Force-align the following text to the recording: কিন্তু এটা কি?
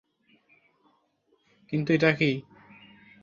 কিন্তু 1.73 1.89
এটা 1.93 2.11
কি? 2.11 2.31